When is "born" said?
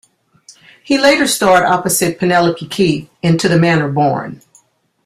3.89-4.41